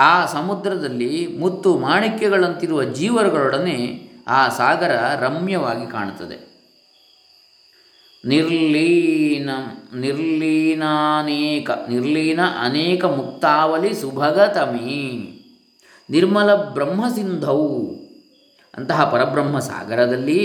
ಆ 0.00 0.26
ಸಮುದ್ರದಲ್ಲಿ 0.26 1.26
ಮುತ್ತು 1.26 1.78
ಮಾಣಿಕ್ಯಗಳಂತಿರುವ 1.78 2.84
ಜೀವರುಗಳೊಡನೆ 2.84 4.10
ಆ 4.28 4.48
ಸಾಗರ 4.48 5.16
ರಮ್ಯವಾಗಿ 5.20 5.90
ಕಾಣುತ್ತದೆ. 5.90 6.56
ನಿರ್ಲೀನ, 8.24 9.50
ನಿರ್ಲೀನಾನೇಕ, 9.94 11.70
ನಿರ್ಲೀನ 11.70 12.40
ಅನೇಕ 12.60 13.04
ಮುಕ್ತಾವಲಿ 13.04 13.94
ಸುಭಗತಮಿ, 13.94 15.32
ನಿರ್ಮಲ 16.10 16.54
ಬ್ರಹ್ಮಸಿಂಧೌ. 16.54 17.78
ಅಂತಹ 18.76 19.10
ಪರಬ್ರಹ್ಮ 19.10 19.58
ಸಾಗರದಲ್ಲಿ 19.58 20.42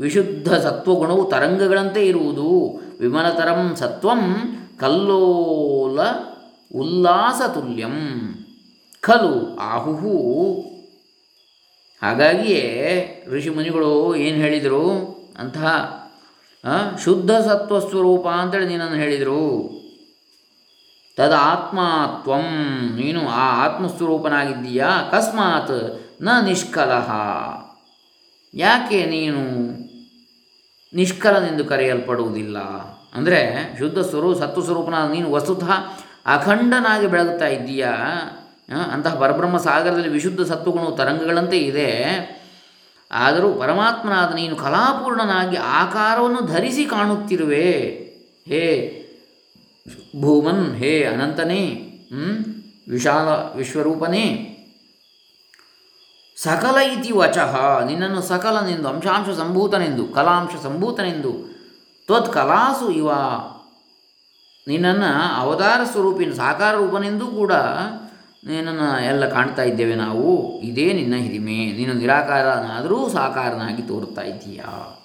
ವಿಶುದ್ಧ 0.00 0.54
ಸತ್ವಗುಣವು 0.54 1.30
ತರಂಗಗಳಂತೆ 1.30 2.06
ಇರುವುದು. 2.06 2.80
ವಿಮಲತರಂ 3.00 3.76
ಸತ್ವಂ 3.76 4.20
ಕಲ್ಲೋಲ 4.78 6.00
ಉಲ್ಲಾಸತುಲ್ಯಂ 6.74 7.96
ಖಲು 9.00 9.56
ಆಹುಹು. 9.56 10.14
ಹಾಗಾಗಿಯೇ 12.02 13.24
ಋಷಿಮುನಿಗಳು 13.28 14.14
ಏನು 14.14 14.36
ಹೇಳಿದರು? 14.36 14.84
ಅಂತಹ 15.38 16.00
ಶುದ್ಧ 17.04 17.30
ಸತ್ವ 17.30 17.78
ಸ್ವರೂಪ 17.78 18.26
ಅಂತೇಳಿ 18.26 18.66
ನೀನನ್ನು 18.66 18.96
ಹೇಳಿದರು. 18.96 19.70
ತದ 21.16 21.32
ಆತ್ಮಾತ್ವಂ 21.36 22.46
ನೀನು 22.96 23.28
ಆ 23.28 23.64
ಆತ್ಮಸ್ವರೂಪನಾಗಿದ್ದೀಯಾ? 23.64 24.86
ಅಕಸ್ಮಾತ್ 24.86 26.00
ನ 26.20 26.28
ನಿಷ್ಕಲಹ. 26.46 27.10
ಯಾಕೆ 28.54 28.98
ನೀನು 29.06 29.42
ನಿಷ್ಕಲನೆಂದು 30.92 31.64
ಕರೆಯಲ್ಪಡುವುದಿಲ್ಲ? 31.64 32.58
ಅಂದರೆ 33.14 33.40
ಶುದ್ಧ 33.78 33.98
ಸ್ವರೂಪ 34.10 34.34
ಸತ್ವ 34.38 34.62
ಸ್ವರೂಪನಾದ 34.62 35.08
ನೀನು 35.10 35.28
ವಸ್ತುತಃ 35.32 35.70
ಅಖಂಡನಾಗಿ 36.34 37.06
ಬೆಳಗುತ್ತಾ 37.06 37.48
ಇದ್ದೀಯಾ? 37.48 37.92
ಅಂತಹ 38.94 39.14
ಪರಬ್ರಹ್ಮ 39.14 39.58
ಸಾಗರದಲ್ಲಿ 39.58 40.12
ವಿಶುದ್ಧ 40.16 40.40
ಸತ್ವಗುಣವು 40.40 40.92
ತರಂಗಗಳಂತೆ 40.96 41.58
ಇದೆ. 41.70 41.88
ಆದರೂ 43.10 43.48
ಪರಮಾತ್ಮನಾದ 43.52 44.30
ನೀನು 44.34 44.56
ಕಲಾಪೂರ್ಣನಾಗಿ 44.56 45.56
ಆಕಾರವನ್ನು 45.56 46.40
ಧರಿಸಿ 46.52 46.84
ಕಾಣುತ್ತಿರುವೆ. 46.84 47.70
ಹೇ 48.50 48.64
ಭೂಮನ್, 50.20 50.64
ಹೇ 50.74 50.92
ಅನಂತನೇ? 51.04 51.62
ವಿಶಾಲ 52.88 53.28
ವಿಶ್ವರೂಪನೇ. 53.58 54.26
ಸಕಲ 56.42 56.78
ಇತಿ 56.78 57.12
ವಚಃ. 57.12 57.80
ನಿನ್ನನ್ನು 57.84 58.22
ಸಕಲನೆಂದು, 58.22 58.88
ಅಂಶಾಂಶ 58.88 59.28
ಸಂಭೂತನೆಂದು, 59.28 60.08
ಕಲಾಂಶ 60.08 60.50
ಸಂಭೂತನೆಂದು, 60.62 61.32
ತ್ವತ್ 62.06 62.32
ಕಲಾಸು 62.32 62.90
ಇವ. 62.90 63.10
ನಿನ್ನನ್ನು 64.68 65.36
ಅವತಾರ 65.36 65.80
ಸ್ವರೂಪಿನ 65.84 66.32
ಸಾಕಾರ 66.32 66.74
ರೂಪನೆಂದೂ 66.74 67.26
ಕೂಡ 67.26 67.52
ನಿನ್ನನ್ನು 68.46 69.04
ಎಲ್ಲ 69.04 69.28
ಕಾಣ್ತಾ 69.28 69.62
ಇದ್ದೇವೆ 69.62 69.94
ನಾವು. 69.94 70.60
ಇದೇ 70.60 70.92
ನಿನ್ನ 70.92 71.14
ಹಿರಿಮೆ. 71.14 71.72
ನೀನು 71.72 71.92
ನಿರಾಕಾರನಾದರೂ 71.92 73.08
ಸಾಕಾರನಾಗಿ 73.08 73.82
ತೋರುತ್ತಾ 73.82 74.22
ಇದ್ದೀಯಾ? 74.22 74.98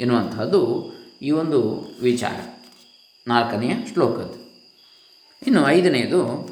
ಎನ್ನುವಂಥದ್ದು 0.00 0.92
ಈ 1.22 1.30
ಒಂದು 1.30 1.88
ವಿಚಾರ. 2.02 2.64
ನಾಲ್ಕನೆಯ 3.28 3.72
ಶ್ಲೋಕದ್ದು. 3.92 4.48
ಇನ್ನು 5.46 5.68
ಐದನೆಯದು 5.68 6.48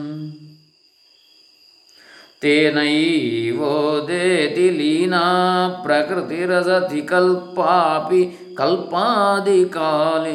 ತೇನೈವೋದೇತಿ 2.40 4.70
ಲೀನಾ 4.70 5.80
ಪ್ರಕೃತಿರಸತಿ 5.82 7.02
ಕಲ್ಪಾಪಿ 7.02 8.54
ಕಲ್ಪಾದಿಕಾಲೇ 8.54 10.34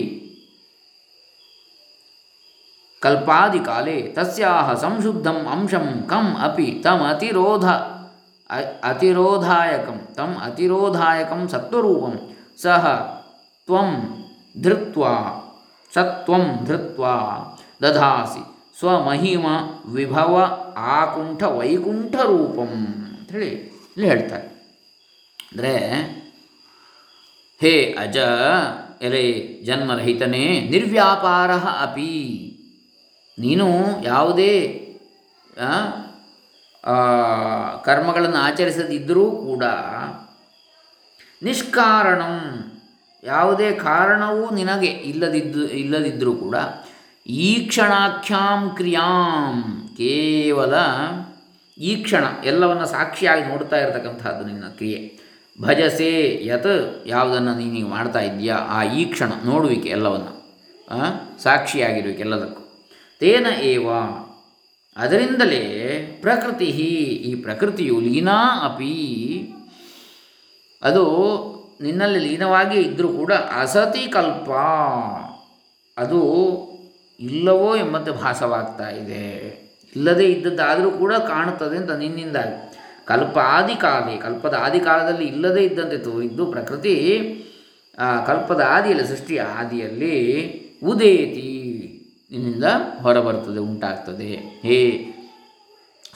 ಕಲ್ಪಾದಿಕಾಲೆ 3.01 4.01
ತಸ್ಯಾಹ 4.15 4.73
ಸಂಶುದ್ಧಂ 4.73 5.47
ಅಂಶಂ 5.47 6.05
ಕಂ 6.07 6.33
ಅಪಿ 6.39 6.81
ತಮ್ 6.83 7.01
ಅತಿರೋಧ 7.03 7.65
ಅ- 8.49 8.73
ಅತಿರೋಧಾಯಕಂ 8.83 9.99
ತಮ್ 10.15 10.35
ಅತಿರೋಧಾಯಕಂ 10.37 11.47
ಸತ್ವರೂಪಂ 11.47 12.13
ಸಹ 12.57 12.83
ತ್ವಂ 13.67 13.89
ಧೃತ್ವಾ 14.61 15.13
ಸತ್ವಂ 15.93 16.65
ಧೃತ್ವಾ 16.65 17.13
ದಧಾಸಿ 17.81 18.43
ಸ್ವಮಹಿಮ 18.79 19.45
ವಿಭವ 19.95 20.33
ಆಕುಂಠ 20.95 21.41
ವೈಕುಂಠ 21.57 22.15
ರೂಪಂ 22.31 22.71
ಅಂಥೇಳಿ 23.17 23.51
ಇಲ್ಲಿ 23.93 24.07
ಹೇಳ್ತಾರೆ. 24.09 24.47
ಅಂದರೆ 25.43 25.73
ಹೇ 27.61 27.73
ಅಜ, 27.99 28.17
ಎಲೆ 29.07 29.25
ಜನ್ಮರಹಿತನೇ, 29.65 30.45
ನಿರ್ವ್ಯಾಪಾರ 30.71 31.51
ಅಪಿ. 31.85 32.15
ನೀನು 33.37 33.67
ಯಾವುದೇ 34.03 34.53
ಕರ್ಮಗಳನ್ನು 37.85 38.39
ಆಚರಿಸದಿದ್ದರೂ 38.47 39.25
ಕೂಡ 39.47 39.63
ನಿಷ್ಕಾರಣಂ, 41.41 42.35
ಯಾವುದೇ 43.23 43.69
ಕಾರಣವೂ 43.87 44.43
ನಿನಗೆ 44.55 44.89
ಇಲ್ಲದಿದ್ದು, 45.11 45.61
ಇಲ್ಲದಿದ್ದರೂ 45.81 46.33
ಕೂಡ 46.43 46.55
ಈ 47.27 47.67
ಕ್ಷಣಾಖ್ಯಾಂ 47.67 48.69
ಕ್ರಿಯಾಂ 48.69 49.87
ಕೇವಲ 49.97 50.73
ಈ 51.77 51.95
ಕ್ಷಣ 51.95 52.23
ಎಲ್ಲವನ್ನು 52.43 52.85
ಸಾಕ್ಷಿಯಾಗಿ 52.85 53.45
ನೋಡ್ತಾ 53.45 53.77
ಇರತಕ್ಕಂಥದ್ದು 53.77 54.45
ನಿನ್ನ 54.45 54.63
ಕ್ರಿಯೆ. 54.67 55.19
ಭಜಸೆ 55.61 56.41
ಯತ್ 56.45 57.07
ಯಾವುದನ್ನು 57.07 57.55
ನೀನು 57.55 57.87
ಮಾಡ್ತಾ 57.87 58.19
ಇದೆಯಾ 58.19 58.55
ಆ 58.55 58.83
ಈ 58.83 59.05
ಕ್ಷಣ 59.05 59.31
ನೋಡುವಿಕೆ 59.45 59.89
ಎಲ್ಲವನ್ನು. 59.89 60.43
ಸಾಕ್ಷಿಯಾಗಿರುವಿಕೆ 61.43 62.21
ಎಲ್ಲದಕ್ಕೂ. 62.21 62.91
ತೇನ 63.19 63.47
ಏವ. 63.61 63.89
ಅದರಿಂದಲೇ 64.97 65.99
ಪ್ರಕೃತಿ 66.21 66.65
ಈ 66.65 67.35
ಪ್ರಕೃತಿಯು 67.35 67.99
ಲೀನಾ 67.99 68.65
ಅಪಿ. 68.65 69.53
ಅದು 70.83 71.03
ನಿನ್ನಲ್ಲಿ 71.81 72.19
ಲೀನವಾಗಿ 72.19 72.79
ಇದ್ದರೂ 72.79 73.07
ಕೂಡ 73.07 73.33
ಅಸತಿ 73.33 74.07
ಕಲ್ಪ. 74.07 74.49
ಅದು 75.97 76.72
ಇಲ್ಲವೋ 77.23 77.75
ಎಂಬಂತೆ 77.75 78.11
ಭಾಸವಾಗ್ತಾ 78.11 78.89
ಇದೆ. 78.89 79.63
ಇಲ್ಲದೇ 79.95 80.23
ಇದ್ದದ್ದಾದರೂ 80.23 80.91
ಕೂಡ 80.91 81.13
ಕಾಣುತ್ತದೆ 81.13 81.77
ಅಂತ 81.77 81.91
ನಿನ್ನಿಂದಾಗಿ. 81.91 82.75
ಕಲ್ಪ 83.05 83.37
ಆದಿಕಾಲೇ 83.37 84.17
ಕಲ್ಪದ 84.17 84.57
ಆದಿಕಾಲದಲ್ಲಿ 84.61 85.25
ಇಲ್ಲದೇ 85.25 85.61
ಇದ್ದಂತೆ 85.61 85.97
ತೋರಿದ್ದು 85.97 86.45
ಪ್ರಕೃತಿ 86.45 87.29
ಕಲ್ಪದ 88.27 88.61
ಆದಿಯಲ್ಲಿ, 88.69 89.07
ಸೃಷ್ಟಿಯ 89.07 89.41
ಆದಿಯಲ್ಲಿ 89.41 90.13
ಉದೇತಿ 90.83 91.59
ನಿನ್ನಿಂದ 92.31 92.63
ಹೊರಬರ್ತದೆ 93.01 93.59
ಉಂಟಾಗ್ತದೆ. 93.59 94.59
ಹೇ, 94.63 95.09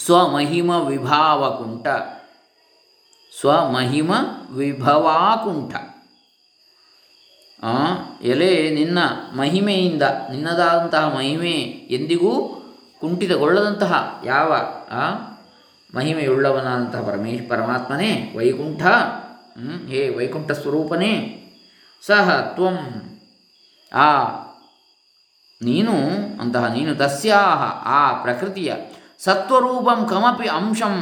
ಸ್ವಮಹಿಮ 0.05 0.69
ವಿಭಾವಕುಂಠ, 0.69 1.87
ಸ್ವಮಹಿಮ 3.39 4.11
ವಿಭವಾಕುಂಠ. 4.53 5.96
ಎಲೆ 8.23 8.69
ನಿನ್ನ 8.71 8.99
ಮಹಿಮೆಯಿಂದ 9.33 10.03
ನಿನ್ನದಾದಂತಹ 10.29 11.15
ಮಹಿಮೆ 11.15 11.55
ಎಂದಿಗೂ 11.89 12.33
ಕುಂಠಿತಗೊಳ್ಳದಂತಹ 12.99 13.93
ಯಾವ 14.25 14.49
ಆ, 14.91 15.03
ಮಹಿಮೆಯುಳ್ಳವನಾದಂತಹ 15.93 17.01
ಪರಮೇಶ್ 17.01 17.49
ಪರಮಾತ್ಮನೇ 17.49 18.11
ವೈಕುಂಠ 18.35 18.83
ಹೇ 19.87 20.09
ವೈಕುಂಠ 20.09 20.51
ಸ್ವರೂಪನೇ 20.51 21.11
ಸಹ 22.03 22.27
ತ್ವಂ 22.55 22.77
ಆ 23.91 24.09
ನೀನು 25.61 25.93
ಅಂತಹ 26.39 26.67
ನೀನು 26.67 26.95
ತಸ್ಯಾಹ 26.95 27.61
ಆ 27.93 28.21
ಪ್ರಕೃತಿಯ 28.21 28.71
ಸತ್ವರೂಪಂ 29.19 30.07
ಕಮಪಿ 30.07 30.47
ಅಂಶಂ 30.55 30.95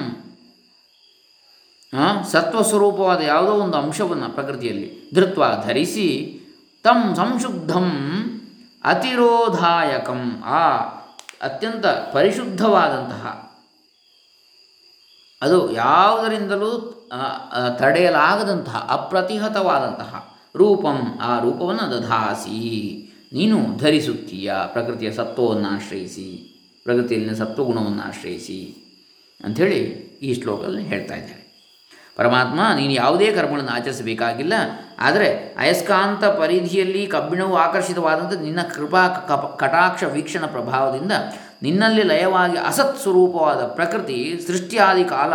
ಸತ್ವಸ್ವರೂಪವಾದ 2.32 3.22
ಯಾವುದೋ 3.24 3.52
ಒಂದು 3.56 3.78
ಅಂಶವನ್ನು 3.78 4.30
ಪ್ರಕೃತಿಯಲ್ಲಿ 4.30 4.88
ಧೃತ್ವ 5.16 5.44
ಧರಿಸಿ 5.66 6.08
ತಂ 6.86 7.02
ಸಂಶುದ್ಧಂ 7.18 7.88
ಅತಿರೋಧಾಯಕಂ. 8.84 10.22
ಆ 10.60 10.62
ಅತ್ಯಂತ 11.42 11.86
ಪರಿಶುದ್ಧವಾದಂತಹ 12.14 13.24
ಅದು 15.42 15.58
ಯಾವುದರಿಂದಲೂ 15.74 16.72
ತಡೆಯಲಾಗದಂತಹ 17.80 18.78
ಅಪ್ರತಿಹತವಾದಂತಹ 18.92 20.12
ರೂಪಂ 20.56 21.00
ಆ 21.22 21.32
ರೂಪವನ್ನು 21.40 21.86
ದಧಾಸಿ. 21.94 22.60
ನೀನು 23.34 23.58
ಧರಿಸುತ್ತೀಯ, 23.78 24.50
ಪ್ರಕೃತಿಯ 24.74 25.10
ಸತ್ವವನ್ನು 25.12 25.68
ಆಶ್ರಯಿಸಿ 25.70 26.28
ಪ್ರಕೃತಿಯಲ್ಲಿನ 26.86 27.34
ಸತ್ವಗುಣವನ್ನು 27.34 28.02
ಆಶ್ರಯಿಸಿ 28.02 28.60
ಅಂಥೇಳಿ 29.44 29.80
ಈ 30.28 30.30
ಶ್ಲೋಕದಲ್ಲಿ 30.42 30.84
ಹೇಳ್ತಾ 30.84 31.16
ಇದ್ದಾರೆ. 31.16 31.44
ಪರಮಾತ್ಮ, 32.16 32.60
ನೀನು 32.76 32.94
ಯಾವುದೇ 32.94 33.28
ಕರ್ಮಗಳನ್ನು 33.32 33.74
ಆಚರಿಸಬೇಕಾಗಿಲ್ಲ 33.78 34.54
ಆದರೆ 35.00 35.56
ಅಯಸ್ಕಾಂತ 35.60 36.24
ಪರಿಧಿಯಲ್ಲಿ 36.26 37.08
ಕಬ್ಬಿಣವು 37.08 37.56
ಆಕರ್ಷಿತವಾದಂಥ 37.56 38.34
ನಿನ್ನ 38.42 38.60
ಕೃಪಾ 38.76 39.08
ಕಪ 39.08 39.64
ಕಟಾಕ್ಷ 39.64 40.04
ವೀಕ್ಷಣ 40.04 40.46
ಪ್ರಭಾವದಿಂದ 40.46 41.12
ನಿನ್ನಲ್ಲಿ 41.64 42.04
ಲಯವಾಗಿ 42.04 42.58
ಅಸತ್ 42.58 42.98
ಸ್ವರೂಪವಾದ 42.98 43.58
ಪ್ರಕೃತಿ, 43.58 44.44
ಸೃಷ್ಟಿಯಾದಿ 44.48 45.04
ಕಾಲ, 45.04 45.34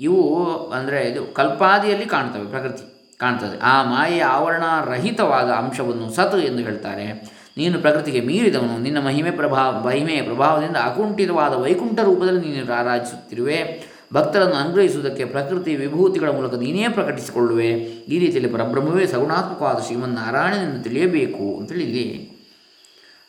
ಇವು 0.00 0.46
ಅಂದರೆ 0.70 1.02
ಇದು 1.02 1.34
ಕಲ್ಪಾದಿಯಲ್ಲಿ 1.34 2.06
ಕಾಣ್ತವೆ, 2.06 2.46
ಪ್ರಕೃತಿ 2.46 3.16
ಕಾಣ್ತದೆ. 3.18 3.58
ಆ 3.58 3.82
ಮಾಯೆಯ 3.82 4.22
ಆವರಣ 4.22 4.62
ರಹಿತವಾದ 4.84 5.50
ಅಂಶವನ್ನು 5.50 6.14
ಸತ್ 6.14 6.34
ಎಂದು 6.34 6.58
ಹೇಳ್ತಾರೆ. 6.58 7.36
ನೀನು 7.56 7.78
ಪ್ರಕೃತಿಗೆ 7.78 8.20
ಮೀರಿದವನು, 8.20 8.78
ನಿನ್ನ 8.78 9.06
ಮಹಿಮೆ 9.06 9.30
ಪ್ರಭಾವ, 9.30 9.80
ಮಹಿಮೆಯ 9.86 10.22
ಪ್ರಭಾವದಿಂದ 10.22 10.76
ಅಕುಂಠಿತವಾದ 10.76 11.54
ವೈಕುಂಠ 11.54 11.98
ರೂಪದಲ್ಲಿ 12.00 12.40
ನೀನು 12.40 12.74
ಆರಾಧಿಸುತ್ತಿರುವೆ 12.74 13.85
ಭಕ್ತರನ್ನು 14.14 14.54
ಅನುಗ್ರಹಿಸುವುದಕ್ಕೆ 14.54 15.24
ಪ್ರಕೃತಿ 15.24 15.76
ವಿಭೂತಿಗಳ 15.76 16.30
ಮೂಲಕ 16.30 16.54
ನೀನೇ 16.54 16.88
ಪ್ರಕಟಿಸಿಕೊಳ್ಳುವೆ. 16.88 17.70
ಈ 17.84 18.18
ರೀತಿಯಲ್ಲಿ 18.18 18.52
ಪರಬ್ರಹ್ಮವೇ 18.52 19.06
ಸಗುಣಾತ್ಮಕವಾದ 19.06 19.78
ಶ್ರೀಮನ್ನಾರಾಯಣನನ್ನು 19.86 20.82
ತಿಳಿಯಬೇಕು 20.82 21.58
ಅಂತೇಳಿ 21.58 21.82
ಇಲ್ಲಿ 21.82 22.36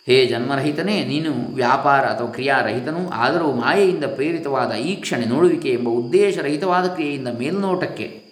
ಹೇ 0.08 0.26
ಜನ್ಮರಹಿತನೇ, 0.26 1.04
ನೀನು 1.04 1.56
ವ್ಯಾಪಾರ 1.56 2.06
ಅಥವಾ 2.06 2.28
ಕ್ರಿಯಾರಹಿತನು 2.28 3.10
ಆದರೂ 3.10 3.52
ಮಾಯೆಯಿಂದ 3.52 4.04
ಪ್ರೇರಿತವಾದ 4.04 4.72
ಈ 4.72 4.96
ಕ್ಷಣೆ 4.96 5.26
ನೋಡುವಿಕೆ 5.26 5.70
ಎಂಬ 5.70 5.90
ಉದ್ದೇಶರಹಿತವಾದ 5.90 6.88
ಕ್ರಿಯೆಯಿಂದ 6.88 7.28
ಮೇಲ್ನೋಟಕ್ಕೆ 7.28 8.24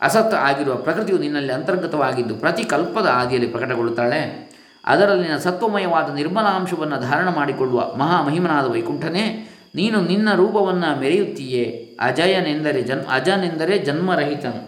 ಅಸತ್ 0.00 0.34
ಆಗಿರುವ 0.34 0.74
ಪ್ರಕೃತಿಯು 0.74 1.18
ನಿನ್ನಲ್ಲಿ 1.18 1.52
ಅಂತರ್ಗತವಾಗಿದ್ದು 1.52 2.34
ಪ್ರತಿ 2.34 2.64
ಕಲ್ಪದ 2.64 3.06
ಆದಿಯಲ್ಲಿ 3.12 3.48
ಪ್ರಕಟಗೊಳ್ಳುತ್ತಾಳೆ. 3.48 4.50
ಅದರಲ್ಲಿನ 4.84 5.36
ಸತ್ವಮಯವಾದ 5.36 6.14
ನಿರ್ಮಲಾಂಶವನ್ನು 6.14 7.00
ಧಾರಣ 7.00 7.28
ಮಾಡಿಕೊಳ್ಳುವ 7.28 7.80
ಮಹಾಮಹಿಮನಾದ 7.96 8.66
ವೈಕುಂಠನೇ 8.70 9.49
ನೀನು 9.74 10.00
ನಿನ್ನ 10.00 10.28
ರೂಪವನ್ನು 10.34 11.00
ಮೆರೆಯುತ್ತೀಯೇ? 11.00 11.64
ಅಜಯನೆಂದರೆ 12.00 12.82
ಜನ್ 12.82 13.04
ಅಜನೆಂದರೆ 13.06 13.78
ಜನ್ಮರಹಿತನು. 13.78 14.62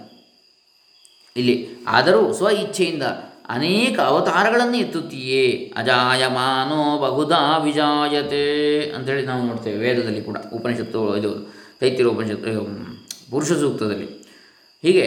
ಇಲ್ಲಿ, 1.37 1.69
ಆದರೂ 1.89 2.33
ಸ್ವ 2.33 2.49
ಇಚ್ಛೆಯಿಂದ 2.49 3.03
ಅನೇಕ 3.49 4.01
ಅವತಾರಗಳನ್ನು 4.01 4.77
ಎತ್ತುತ್ತೀಯೇ? 4.77 5.73
ಅಜಾಯಮಾನೋ 5.77 6.99
ಬಹುಧಾ 6.99 7.59
ವಿಜಾಯತೆ 7.59 8.45
ಅಂತೇಳಿ 8.91 9.27
ನಾವು 9.27 9.43
ನೋಡ್ತೇವೆ 9.47 9.79
ವೇದದಲ್ಲಿ 9.79 10.23
ಕೂಡ, 10.23 10.37
ಉಪನಿಷತ್ತು, 10.53 11.17
ಇದು 11.17 11.31
ತೈತಿರ 11.81 12.07
ಉಪನಿಷತ್ತು 12.07 12.53
ಪುರುಷ 13.31 13.53
ಸೂಕ್ತದಲ್ಲಿ. 13.53 14.09
ಹೀಗೆ, 14.83 15.07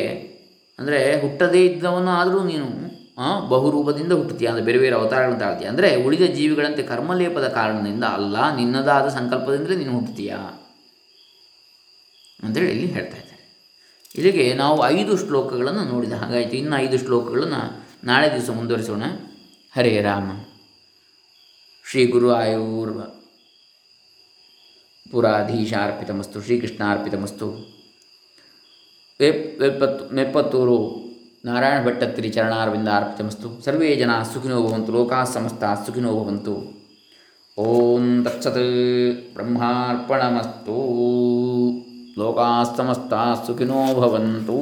ಅಂದರೆ 0.80 1.00
ಹುಟ್ಟದೇ 1.22 1.66
ಇದ್ದವನು 1.66 2.12
ಆದರೂ 2.12 2.44
ನೀನು 2.44 2.68
ಬಹುರೂಪದಿಂದ 3.52 4.14
ಹುಟ್ಟುತ್ತೀಯ. 4.20 4.48
ಅಂದರೆ 4.52 4.66
ಬೇರೆ 4.68 4.80
ಬೇರೆ 4.84 4.96
ಅವತಾರಗಳನ್ನು 4.96 5.42
ತಾಳ್ತೀಯ. 5.44 5.68
ಅಂದರೆ 5.74 5.90
ಉಳಿದ 6.06 6.26
ಜೀವಿಗಳಂತೆ 6.38 6.84
ಕರ್ಮಲೇಪದ 6.84 7.48
ಕಾರಣದಿಂದ 7.58 8.06
ಅಲ್ಲ, 8.18 8.36
ನಿನ್ನದಾದ 8.56 9.08
ಸಂಕಲ್ಪದಿಂದಲೇ 9.18 9.78
ನೀನು 9.82 9.94
ಹುಟ್ಟುತ್ತೀಯ. 9.98 10.34
ಅಂತೇಳಿ 12.44 12.72
ಇಲ್ಲಿ 12.72 12.88
ಹೇಳ್ತಾ 12.96 13.18
ಇದ್ದಾರೆ. 13.18 13.42
ಇಲ್ಲಿಗೆ 14.16 14.46
ನಾವು 14.64 14.78
ಐದು 14.96 15.14
ಶ್ಲೋಕಗಳನ್ನು 15.18 15.84
ನೋಡಿದ 15.92 16.16
ಹಾಗಾಯಿತು 16.22 16.56
ಇನ್ನು 16.62 16.76
ಐದು 16.78 16.98
ಶ್ಲೋಕಗಳನ್ನು 17.06 17.62
ನಾಳೆ 18.10 18.28
ದಿವಸ 18.36 18.50
ಮುಂದುವರಿಸೋಣ. 18.58 19.06
ಹರೇ 19.76 19.94
ರಾಮ. 20.02 20.28
ಶ್ರೀ 21.86 22.04
ಗುರು 22.06 22.30
ಆಯುರ್ವ 22.32 23.00
ಪುರಾಧೀಶಾರ್ಪಿತಮಸ್ತು, 25.12 26.38
ಶ್ರೀಕೃಷ್ಣಾರ್ಪಿತಮಸ್ತು. 26.46 27.48
ವೆಪ್ 29.20 29.44
ವೆಪ್ಪತ್ತು 29.62 30.04
ಮೆಪ್ಪತ್ತೂರು 30.16 30.78
ನಾರಾಯಣ 31.46 31.86
ಭಟ್ಟತ್ರಿ 31.86 32.30
ಚರಣಾರವಿಂದ 32.30 32.88
ಅರ್ಪಿತಮಸ್ತು 32.88 33.66
ಸರ್ವೇ 33.66 33.96
ಜನ 33.96 34.10
ಸುಖಿನೋ 34.34 34.68
ಭವಂತು, 34.68 34.92
ಲೋಕಾ 34.92 35.24
ಸಮಸ್ತ 35.24 35.64
ಸುಖಿನೋ 35.86 36.12
ಭವಂತು. 36.12 36.86
ಓಂ 37.58 38.24
ತತ್ಸತ್ 38.24 39.34
ಬ್ರಹ್ಮಾರ್ಪಣಮಸ್ತು. 39.34 40.78
ಲೋಕಾ 42.18 42.64
ಸಮಸ್ತ 42.78 43.14
ಸುಖಿನೋ 43.48 44.02
ಭವಂತು. 44.02 44.60